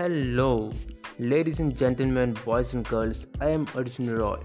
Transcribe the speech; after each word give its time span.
Hello, 0.00 0.72
ladies 1.18 1.60
and 1.60 1.76
gentlemen, 1.76 2.32
boys 2.42 2.72
and 2.72 2.88
girls. 2.88 3.26
I 3.38 3.50
am 3.50 3.66
Arjun 3.74 4.16
Roy, 4.16 4.38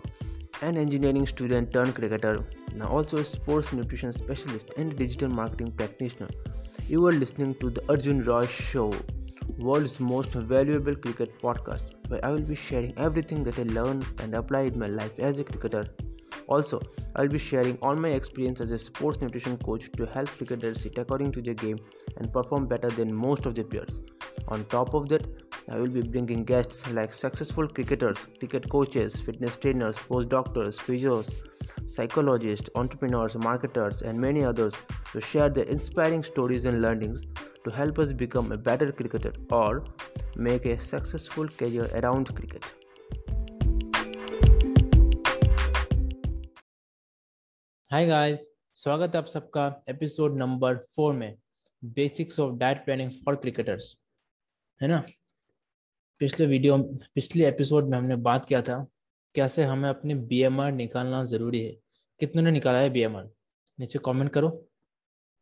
an 0.61 0.75
engineering 0.75 1.25
student 1.25 1.71
turned 1.71 1.95
cricketer, 1.95 2.43
now 2.73 2.89
also 2.89 3.19
a 3.19 3.23
sports 3.23 3.71
nutrition 3.71 4.11
specialist 4.11 4.71
and 4.75 4.97
digital 4.97 5.29
marketing 5.29 5.71
practitioner. 5.71 6.27
You 6.89 7.07
are 7.07 7.13
listening 7.13 7.55
to 7.61 7.69
the 7.69 7.81
Arjun 7.87 8.25
Roy 8.25 8.47
Show, 8.47 8.93
world's 9.57 9.97
most 10.01 10.33
valuable 10.33 10.93
cricket 10.93 11.39
podcast, 11.41 11.83
where 12.09 12.25
I 12.25 12.31
will 12.31 12.41
be 12.41 12.55
sharing 12.55 12.93
everything 12.97 13.45
that 13.45 13.57
I 13.57 13.63
learned 13.63 14.05
and 14.19 14.35
apply 14.35 14.63
in 14.63 14.77
my 14.77 14.87
life 14.87 15.17
as 15.19 15.39
a 15.39 15.45
cricketer. 15.45 15.85
Also, 16.47 16.81
I'll 17.15 17.29
be 17.29 17.39
sharing 17.39 17.77
all 17.77 17.95
my 17.95 18.09
experience 18.09 18.59
as 18.59 18.71
a 18.71 18.77
sports 18.77 19.21
nutrition 19.21 19.57
coach 19.57 19.89
to 19.93 20.05
help 20.05 20.27
cricketers 20.27 20.81
sit 20.81 20.97
according 20.97 21.31
to 21.31 21.41
their 21.41 21.53
game 21.53 21.79
and 22.17 22.33
perform 22.33 22.67
better 22.67 22.89
than 22.89 23.13
most 23.13 23.45
of 23.45 23.55
their 23.55 23.63
peers. 23.63 23.99
On 24.49 24.63
top 24.65 24.93
of 24.93 25.09
that, 25.09 25.25
I 25.68 25.78
will 25.78 25.88
be 25.88 26.02
bringing 26.02 26.44
guests 26.44 26.86
like 26.88 27.12
successful 27.12 27.68
cricketers, 27.68 28.26
cricket 28.38 28.68
coaches, 28.68 29.20
fitness 29.20 29.56
trainers, 29.56 29.96
postdoctors, 29.96 30.78
physios, 30.78 31.32
psychologists, 31.86 32.68
entrepreneurs, 32.74 33.36
marketers, 33.36 34.02
and 34.02 34.18
many 34.18 34.44
others 34.44 34.74
to 35.12 35.20
share 35.20 35.48
their 35.48 35.64
inspiring 35.64 36.22
stories 36.22 36.64
and 36.64 36.82
learnings 36.82 37.24
to 37.64 37.70
help 37.70 37.98
us 37.98 38.12
become 38.12 38.52
a 38.52 38.56
better 38.56 38.90
cricketer 38.90 39.32
or 39.50 39.84
make 40.36 40.66
a 40.66 40.78
successful 40.80 41.48
career 41.48 41.88
around 41.94 42.34
cricket. 42.34 42.64
Hi 47.92 48.06
guys 48.06 48.40
स्वागत 48.74 49.14
है 49.14 49.18
आप 49.18 49.26
सबका 49.26 49.64
episode 49.88 50.36
number 50.38 50.76
four 50.96 51.12
में 51.12 51.38
basics 51.82 52.38
of 52.40 52.52
diet 52.58 52.84
planning 52.84 53.10
for 53.24 53.36
cricketers 53.36 53.88
है 54.82 54.88
ना 54.88 55.02
पिछले 56.21 56.45
video, 56.45 56.77
पिछले 57.15 57.47
episode 57.47 57.89
में 57.89 57.97
हमने 57.97 58.15
बात 58.15 58.45
किया 58.45 58.61
था, 58.61 58.85
कैसे 59.35 59.63
हमें 59.63 59.89
अपने 59.89 60.15
बीएमआर 60.15 60.71
निकालना 60.71 61.23
ज़रूरी 61.25 61.63
है। 61.63 61.71
कितनों 62.19 62.43
ने 62.43 62.51
निकाला 62.51 62.79
है 62.79 62.89
बीएमआर 62.89 63.29
नीचे 63.79 63.99
कमेंट 64.05 64.31
करो। 64.33 64.49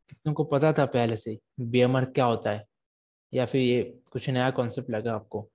कितनों 0.09 0.33
को 0.33 0.43
पता 0.43 0.71
था 0.73 0.85
पहले 0.85 1.17
से 1.17 1.37
बीएमआर 1.59 2.05
क्या 2.05 2.25
होता 2.25 2.51
है? 2.51 2.65
या 3.33 3.45
फिर 3.45 3.61
ये 3.61 3.83
कुछ 4.11 4.29
नया 4.29 4.49
कॉन्सेप्ट 4.51 4.89
लगा 4.89 5.13
आपको? 5.15 5.49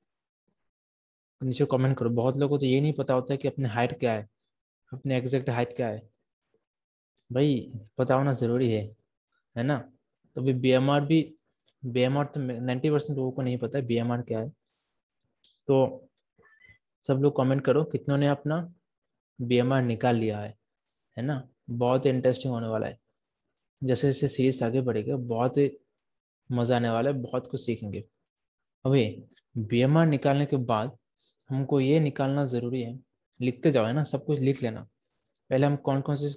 नीचे 1.41 1.65
कमेंट 1.65 1.97
करो। 1.99 2.11
बहुत 2.11 2.37
लोगों 2.37 2.57
को 2.57 2.59
तो 2.59 2.67
ये 2.67 2.81
नहीं 2.81 2.93
पता 2.93 3.15
होता 3.15 3.33
है 3.35 3.39
कि 3.39 3.49
अपनी 3.49 3.65
हाइट 3.65 3.99
क्या 4.01 4.13
है, 4.13 4.29
अपने 4.93 5.17
एग्जैक्ट 5.17 5.51
हाइट 5.51 5.77
क्या 5.77 5.89
है। 5.89 6.03
भाई 7.31 7.73
पता 7.99 8.15
होना 8.15 8.33
ज़रूरी 8.33 8.71
है 8.73 8.83
है 9.57 9.63
ना? 9.63 9.79
तो 10.37 10.43
भी 10.43 10.53
बी 10.53 10.77
भी 11.07 11.35
बी 11.83 12.01
एम 12.01 12.19
आर 12.19 12.25
तो 12.25 12.41
नाइन्टी 12.41 12.91
परसेंट 12.91 13.17
लोगों 13.19 13.31
को 13.33 13.43
नहीं 13.43 13.59
पता 13.59 13.79
है 13.79 13.87
बी 13.87 13.99
क्या 14.03 14.41
है। 14.41 14.53
तो 15.69 16.09
सब 17.05 17.19
लोग 17.23 17.37
कमेंट 17.37 17.65
करो 17.65 17.85
कितनों 17.85 18.17
ने 18.17 18.29
अपना 18.29 18.75
बी 19.41 19.57
एम 19.57 19.73
आर 19.73 19.83
निकाल 19.83 20.17
लिया 20.17 20.39
है 20.41 20.57
है 21.17 21.25
ना? 21.25 21.49
बहुत 21.71 22.07
इंटरेस्टिंग 22.07 22.53
होने 22.55 22.67
वाला 22.67 22.87
है। 22.87 22.99
जैसे 23.83 24.07
जैसे 24.07 24.29
सीरीज़ 24.29 24.65
आगे 24.65 24.81
बढ़ेगा, 24.81 25.17
बहुत 25.17 25.57
ही 25.57 25.71
मज़ा 26.51 26.77
आने 26.77 26.91
वाला 26.91 27.11
है, 27.11 27.17
बहुत 27.17 27.47
कुछ 27.47 27.61
सीखेंगे। 27.61 28.05
अभी 28.85 29.05
बी 29.57 29.85
निकालने 29.87 30.47
के 30.47 30.57
बाद 30.57 30.97
हमको 31.51 31.81
ये 31.81 32.01
निकालना 32.01 32.47
ज़रूरी 32.47 32.83
है, 32.83 32.99
लिखते 33.41 33.71
जाओ, 33.71 33.87
है 33.87 33.93
ना? 33.93 34.05
सब 34.05 34.25
कुछ 34.25 34.39
लिख 34.39 34.63
लेना। 34.63 34.87
पहले 35.51 35.67
हम 35.67 35.77
कौन 35.77 36.01
कौन 36.01 36.17
से 36.17 36.35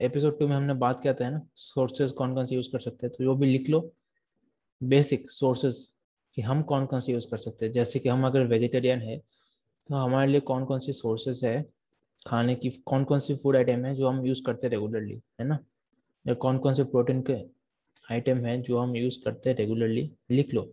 एपिसोड 0.00 0.38
टू 0.38 0.48
में 0.48 0.56
हमने 0.56 0.74
बात 0.74 1.00
किया 1.00 1.14
था 1.14 1.30
ना? 1.30 1.40
सोर्सेज 1.56 2.12
कौन 2.12 2.34
कौन 2.34 2.46
से 2.46 2.54
यूज़ 2.54 2.70
कर 2.72 2.80
सकते 2.80 3.06
हैं 3.06 3.14
तो 3.18 3.28
वो 3.28 3.34
भी 3.34 3.46
लिख 3.46 3.68
लो। 3.70 3.92
बेसिक 4.80 5.30
सोर्सेज 5.30 5.88
कि 6.36 6.42
हम 6.42 6.62
कौन 6.62 6.86
कौन 6.86 7.00
से 7.00 7.12
यूज़ 7.12 7.26
कर 7.30 7.38
सकते 7.38 7.66
हैं? 7.66 7.72
जैसे 7.72 7.98
कि 7.98 8.08
हम 8.08 8.26
अगर 8.26 8.46
वेजिटेरियन 8.46 8.98
है 8.98 9.18
तो 9.88 9.94
हमारे 9.94 10.30
लिए 10.30 10.40
कौन 10.40 10.64
कौन 10.64 10.80
सी 10.80 10.92
सोर्सेज 10.92 11.44
है 11.44 11.62
खाने 12.26 12.54
की? 12.54 12.70
कौन 12.70 13.04
कौन 13.04 13.18
सी 13.20 13.34
फ़ूड 13.36 13.56
आइटम 13.56 13.84
है 13.84 13.94
जो 13.94 14.08
हम 14.08 14.24
यूज़ 14.26 14.42
करते 14.46 14.66
हैं 14.66 14.70
रेगुलरली 14.70 15.20
है 15.40 15.46
ना? 15.46 15.58
या 16.26 16.34
कौन 16.34 16.58
कौन 16.58 16.74
से 16.74 16.84
प्रोटीन 16.84 17.22
के 17.22 17.34
आइटम 18.04 18.44
है 18.46 18.60
जो 18.62 18.78
हम 18.78 18.96
यूज़ 18.96 19.18
करते 19.24 19.50
हैं 19.50 19.56
रेगुलरली 19.56 20.10
लिख 20.30 20.54
लो। 20.54 20.72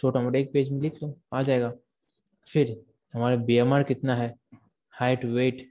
छोटा 0.00 0.20
मोटा 0.20 0.38
एक 0.38 0.52
पेज 0.52 0.70
में 0.70 0.80
लिख 0.80 1.02
लो, 1.02 1.14
आ 1.32 1.42
जाएगा। 1.42 1.72
फिर 2.48 2.76
हमारे 3.14 3.36
बी 3.36 3.84
कितना 3.84 4.14
है? 4.16 4.34
Height 4.94 5.24
weight 5.24 5.66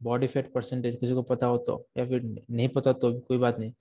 body 0.00 0.26
fat 0.26 0.52
percentage 0.52 0.96
किसी 0.96 1.14
को 1.14 1.22
पता 1.22 1.46
हो 1.46 1.58
तो 1.58 1.86
या 1.98 2.06
फिर 2.06 2.22
नहीं 2.50 2.68
पता 2.68 2.92
तो 2.92 3.12
कोई 3.20 3.38
बात 3.38 3.58
नहीं। 3.58 3.72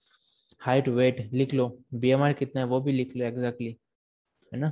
हाइट 0.59 0.87
वेट 0.89 1.29
लिख 1.33 1.53
लो। 1.53 1.67
बीएमआर 1.93 2.33
कितना 2.33 2.61
है 2.61 2.67
वो 2.67 2.79
भी 2.81 2.91
लिख 2.91 3.15
लो 3.15 3.25
एग्जैक्टली 3.25 3.75
है 4.53 4.59
ना? 4.59 4.71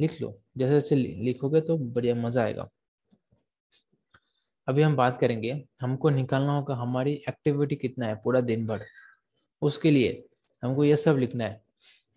लिख 0.00 0.20
लो। 0.20 0.42
जैसे 0.58 0.74
जैसे 0.74 0.96
लिखोगे 0.96 1.60
तो 1.60 1.78
बढ़िया 1.78 2.14
मज़ा 2.14 2.42
आएगा। 2.42 2.68
अभी 4.68 4.82
हम 4.82 4.96
बात 4.96 5.18
करेंगे, 5.18 5.64
हमको 5.80 6.10
निकालना 6.10 6.52
होगा 6.52 6.74
हमारी 6.74 7.12
एक्टिविटी 7.12 7.76
कितना 7.76 8.06
है 8.06 8.14
पूरा 8.14 8.40
दिन 8.40 8.66
भर। 8.66 8.84
उसके 9.62 9.90
लिए 9.90 10.24
हमको 10.64 10.84
ये 10.84 10.96
सब 10.96 11.16
लिखना 11.16 11.44
है 11.44 11.62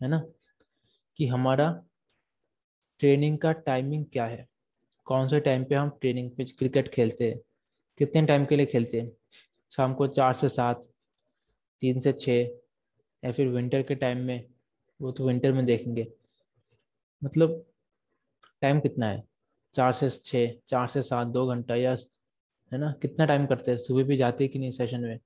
है 0.04 0.08
ना? 0.08 0.24
कि 1.18 1.28
हमारा 1.28 1.84
ट्रेनिंग 3.00 3.38
का 3.38 3.52
टाइमिंग 3.52 4.06
क्या 4.06 4.26
है? 4.26 4.48
कौन 5.06 5.28
से 5.28 5.40
टाइम 5.40 5.64
पे 5.64 5.76
हम 5.76 5.90
ट्रेनिंग 5.90 6.32
पे 6.32 6.44
क्रिकेट 6.44 6.88
खेलते 6.88 7.30
हैं? 7.32 7.40
कितने 7.98 8.26
टाइम 8.26 8.46
के 8.46 8.56
लिए 8.56 8.66
खेलते 8.66 9.02
हैं? 9.02 9.12
शाम 9.72 9.94
को 9.94 10.08
चार 10.08 10.34
से 10.34 10.50
सात, 10.50 10.90
तीन 11.80 12.00
से 12.00 12.14
छः 12.14 12.50
या 13.26 13.32
फिर 13.32 13.48
विंटर 13.48 13.84
के 13.84 13.96
टाइम 13.96 14.18
में? 14.18 14.48
वो 15.02 15.12
तो 15.12 15.28
विंटर 15.28 15.52
में 15.52 15.66
देखेंगे। 15.66 16.14
मतलब 17.24 17.66
टाइम 18.62 18.80
कितना 18.80 19.06
है? 19.06 19.24
चार 19.76 19.94
से 19.94 20.10
छः 20.10 20.56
चार 20.68 20.88
से 20.88 21.02
सात, 21.02 21.28
दो 21.28 21.48
घंटा 21.48 21.76
या 21.76 21.96
है 22.72 22.78
ना? 22.78 22.92
कितना 23.02 23.26
टाइम 23.26 23.46
करते 23.46 23.72
हैं? 23.72 23.78
सुबह 23.78 24.04
भी 24.04 24.18
जाते 24.18 24.48
कि 24.48 24.60
नहीं 24.60 24.72
सेशन 24.72 25.02
में? 25.02 25.20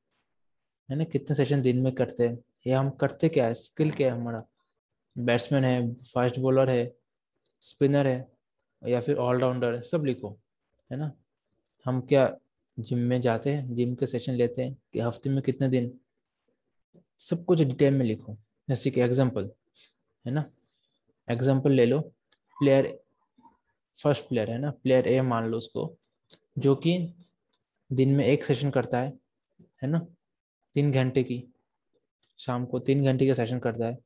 है 0.90 0.96
ना? 0.98 1.04
कितने 1.04 1.36
सेशन 1.36 1.62
दिन 1.62 1.78
में 1.78 1.94
करते 1.94 2.28
हैं? 2.28 2.40
या 2.68 2.80
हम 2.80 2.90
करते 2.90 3.30
क्या 3.30 3.46
है? 3.46 3.54
स्किल 3.54 3.92
क्या 3.92 4.14
है 4.14 4.20
हमारा? 4.20 4.44
बैट्समैन 5.18 5.64
है 5.64 5.94
फास्ट 5.94 6.40
बॉलर 6.40 6.70
है 6.70 6.96
स्पिनर 7.62 8.08
है 8.08 8.32
या 8.88 9.02
फिर 9.02 9.18
ऑलराउंडर 9.18 9.76
है? 9.76 9.82
सब 9.82 10.06
लिखो, 10.06 10.40
है 10.92 10.98
ना? 10.98 11.12
हम 11.86 12.02
क्या 12.02 12.38
जिम 12.80 13.00
में 13.00 13.22
जाते 13.22 13.50
हैं? 13.50 13.76
जिम 13.76 13.96
के 13.96 14.08
सेशन 14.08 14.34
लेते 14.34 14.62
हैं? 14.62 14.78
कि 14.94 15.00
हफ़्ते 15.00 15.30
में 15.30 15.42
कितने 15.42 15.70
दिन? 15.70 16.00
सब 17.18 17.46
कुछ 17.46 17.62
डिटेल 17.62 17.94
में 17.94 18.06
लिखो। 18.06 18.38
जैसे 18.70 18.92
कि 18.92 19.02
एग्ज़ाम्पल 19.02 19.50
है 20.26 20.32
ना? 20.32 20.46
एग्जांपल 21.28 21.72
ले 21.72 21.86
लो। 21.86 22.00
प्लेयर 22.58 22.88
फ़र्स्ट 24.00 24.28
प्लेयर 24.28 24.52
है 24.52 24.58
ना? 24.58 24.72
प्लेयर 24.74 25.08
ए 25.08 25.22
मान 25.22 25.46
लो 25.46 25.58
उसको, 25.58 25.96
जो 26.58 26.76
कि 26.76 26.98
दिन 27.90 28.16
में 28.16 28.26
एक 28.26 28.44
सेशन 28.44 28.70
करता 28.70 29.02
है 29.02 29.14
है 29.84 29.90
ना? 29.90 30.00
तीन 30.76 30.92
घंटे 30.92 31.24
की, 31.24 31.44
शाम 32.40 32.66
को 32.66 32.80
तीन 32.80 33.04
घंटे 33.06 33.28
का 33.28 33.34
सेशन 33.34 33.60
करता 33.60 33.86
है। 33.86 33.98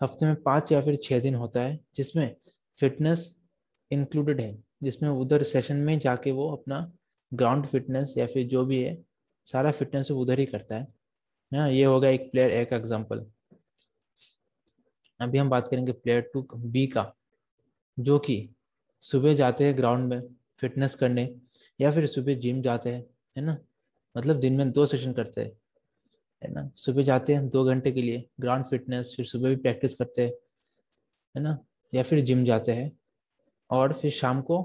हफ़्ते 0.00 0.26
में 0.26 0.34
पाँच 0.42 0.72
या 0.72 0.80
फिर 0.80 0.96
छः 1.02 1.20
दिन 1.20 1.34
होता 1.34 1.60
है, 1.60 1.78
जिसमें 1.94 2.34
फिटनेस 2.78 3.34
इंक्लूडेड 3.90 4.40
है, 4.40 4.56
जिसमें 4.82 5.08
उधर 5.10 5.42
सेशन 5.42 5.76
में 5.76 5.98
जाके 5.98 6.32
वो 6.32 6.48
अपना 6.50 6.90
ग्राउंड 7.32 7.66
फिटनेस 7.66 8.14
या 8.18 8.26
फिर 8.26 8.46
जो 8.48 8.64
भी 8.64 8.82
है, 8.82 8.96
सारा 9.48 9.70
फिटनेस 9.70 10.10
उधर 10.10 10.38
ही 10.38 10.46
करता 10.46 10.76
है। 10.76 10.86
ना 11.52 11.66
ये 11.68 11.84
होगा 11.84 12.08
एक 12.08 12.30
प्लेयर 12.32 12.50
ए 12.52 12.64
का 12.64 12.76
एग्ज़ाम्पल 12.76 13.24
अभी 15.20 15.38
हम 15.38 15.50
बात 15.50 15.68
करेंगे 15.68 15.92
प्लेयर 15.92 16.30
टू 16.34 16.46
बी 16.54 16.86
का, 16.86 17.14
जो 17.98 18.18
कि 18.18 18.48
सुबह 19.00 19.34
जाते 19.34 19.64
हैं 19.64 19.76
ग्राउंड 19.76 20.08
में 20.08 20.22
फिटनेस 20.58 20.94
करने, 20.94 21.34
या 21.80 21.90
फिर 21.90 22.06
सुबह 22.06 22.34
जिम 22.34 22.62
जाते 22.62 22.90
हैं, 22.90 23.04
है 23.36 23.44
ना? 23.44 23.56
मतलब 24.16 24.40
दिन 24.40 24.56
में 24.56 24.70
दो 24.72 24.86
सेशन 24.86 25.12
करते 25.12 25.40
हैं, 25.40 25.52
है 26.42 26.52
ना? 26.52 26.70
सुबह 26.76 27.02
जाते 27.02 27.34
हैं 27.34 27.48
दो 27.48 27.64
घंटे 27.64 27.92
के 27.92 28.02
लिए 28.02 28.24
ग्राउंड 28.40 28.64
फिटनेस 28.64 29.14
फिर 29.16 29.26
सुबह 29.26 29.48
भी 29.48 29.56
प्रैक्टिस 29.56 29.94
करते 29.94 30.22
हैं, 30.22 30.32
है 31.34 31.42
ना? 31.42 31.58
या 31.94 32.02
फिर 32.02 32.20
जिम 32.20 32.44
जाते 32.44 32.72
हैं, 32.72 32.92
और 33.70 33.92
फिर 33.92 34.10
शाम 34.10 34.42
को 34.42 34.62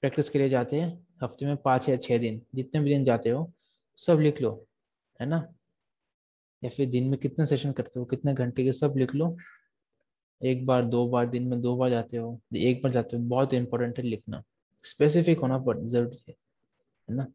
प्रैक्टिस 0.00 0.30
के 0.30 0.38
लिए 0.38 0.48
जाते 0.48 0.80
हैं, 0.80 1.06
हफ़्ते 1.22 1.46
में 1.46 1.56
पाँच 1.56 1.88
या 1.88 1.96
छः 1.96 2.18
दिन, 2.18 2.42
जितने 2.54 2.80
भी 2.80 2.90
दिन 2.90 3.04
जाते 3.04 3.30
हो, 3.30 3.52
सब 3.96 4.18
लिख 4.20 4.40
लो, 4.42 4.66
है 5.20 5.26
ना? 5.26 5.54
या 6.64 6.70
फिर 6.70 6.88
दिन 6.88 7.04
में 7.04 7.18
कितने 7.20 7.46
सेशन 7.46 7.72
करते 7.72 8.00
हो, 8.00 8.06
कितने 8.06 8.34
घंटे 8.34 8.64
के, 8.64 8.72
सब 8.72 8.94
लिख 8.96 9.14
लो 9.14 9.36
एक 10.42 10.64
बार, 10.66 10.84
दो 10.84 11.06
बार, 11.08 11.26
दिन 11.26 11.46
में 11.48 11.60
दो 11.60 11.76
बार 11.76 11.90
जाते 11.90 12.16
हो, 12.16 12.38
एक 12.56 12.82
बार 12.82 12.92
जाते 12.92 13.16
हो, 13.16 13.22
बहुत 13.22 13.54
इंपॉर्टेंट 13.54 13.98
है 13.98 14.04
लिखना। 14.04 14.42
स्पेसिफिक 14.84 15.38
होना 15.38 15.58
पड़ 15.58 15.78
ज़रूरी 15.78 16.22
है 17.08 17.14
ना? 17.16 17.26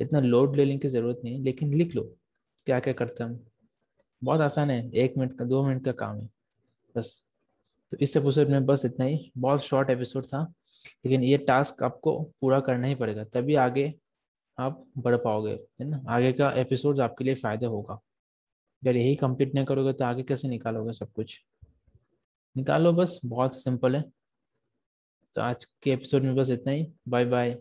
इतना 0.00 0.20
लोड 0.20 0.56
लेने 0.56 0.78
की 0.78 0.88
ज़रूरत 0.88 1.20
नहीं 1.24 1.34
है, 1.34 1.42
लेकिन 1.42 1.74
लिख 1.74 1.94
लो 1.96 2.02
क्या 2.66 2.80
क्या 2.80 2.92
करते 2.92 3.24
हम। 3.24 3.38
बहुत 4.22 4.40
आसान 4.40 4.70
है, 4.70 4.90
एक 4.92 5.16
मिनट 5.18 5.38
का, 5.38 5.44
दो 5.44 5.62
मिनट 5.66 5.84
का 5.84 5.92
काम 5.92 6.16
है, 6.16 6.28
बस। 6.96 7.22
तो 7.92 7.96
इस 8.00 8.16
एपिसोड 8.16 8.48
में 8.48 8.66
बस 8.66 8.84
इतना 8.84 9.04
ही, 9.04 9.30
बहुत 9.38 9.62
शॉर्ट 9.62 9.90
एपिसोड 9.90 10.24
था, 10.24 10.42
लेकिन 11.04 11.22
ये 11.22 11.36
टास्क 11.38 11.82
आपको 11.82 12.20
पूरा 12.40 12.60
करना 12.60 12.86
ही 12.86 12.94
पड़ेगा, 12.94 13.24
तभी 13.24 13.54
आगे 13.54 13.92
आप 14.58 14.84
बढ़ 14.98 15.16
पाओगे, 15.16 15.52
है 15.80 15.84
ना? 15.84 16.02
आगे 16.08 16.32
का 16.32 16.50
एपिसोड 16.52 17.00
आपके 17.00 17.24
लिए 17.24 17.34
फ़ायदा 17.34 17.66
होगा। 17.66 17.94
अगर 17.94 18.96
यही 18.96 19.14
कंप्लीट 19.14 19.54
नहीं 19.54 19.64
करोगे 19.64 19.92
तो 19.92 20.04
आगे 20.04 20.22
कैसे 20.22 20.48
निकालोगे 20.48 20.92
सब 20.92 21.12
कुछ? 21.12 21.40
निकालो 22.56 22.92
बस 22.92 23.20
बहुत 23.26 23.62
सिंपल 23.62 23.96
है 23.96 24.02
तो 25.34 25.40
आज 25.42 25.64
के 25.82 25.90
एपिसोड 25.92 26.22
में 26.22 26.34
बस 26.36 26.50
इतना 26.50 26.72
ही 26.72 26.86
bye 27.08 27.24
bye 27.36 27.56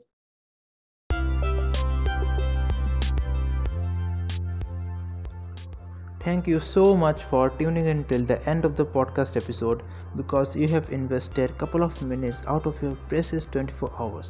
Thank 6.24 6.46
you 6.48 6.60
so 6.66 6.84
much 7.00 7.24
for 7.30 7.40
tuning 7.56 7.88
in 7.94 8.04
till 8.10 8.22
the 8.28 8.36
end 8.52 8.68
of 8.68 8.76
the 8.78 8.86
podcast 8.92 9.40
episode 9.40 9.82
because 10.20 10.54
you 10.60 10.70
have 10.74 10.92
invested 10.98 11.56
a 11.56 11.58
couple 11.64 11.84
of 11.88 11.98
minutes 12.12 12.46
out 12.54 12.70
of 12.72 12.80
your 12.86 12.92
precious 13.10 13.48
24 13.56 13.90
hours. 14.00 14.30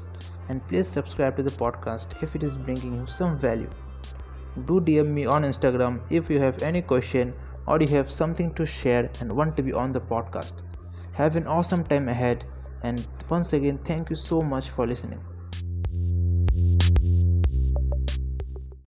And 0.50 0.66
please 0.72 0.88
subscribe 0.88 1.38
to 1.38 1.46
the 1.50 1.54
podcast 1.60 2.16
if 2.24 2.36
it 2.40 2.48
is 2.48 2.58
bringing 2.58 2.96
you 2.96 3.06
some 3.18 3.38
value. 3.38 3.70
Do 4.72 4.80
DM 4.90 5.14
me 5.20 5.28
on 5.36 5.48
Instagram 5.52 6.02
if 6.22 6.32
you 6.32 6.40
have 6.40 6.64
any 6.72 6.82
question 6.94 7.36
or 7.68 7.80
you 7.82 7.88
have 7.88 8.10
something 8.10 8.54
to 8.56 8.66
share 8.66 9.10
and 9.20 9.36
want 9.36 9.56
to 9.58 9.64
be 9.64 9.74
on 9.74 9.92
the 9.92 10.02
podcast. 10.02 10.54
Have 11.14 11.36
an 11.36 11.48
awesome 11.48 11.84
time 11.84 12.10
ahead 12.10 12.46
and 12.84 13.08
once 13.30 13.54
again 13.54 13.80
thank 13.80 14.10
you 14.10 14.16
so 14.16 14.42
much 14.42 14.70
for 14.70 14.88
listening. 14.88 15.22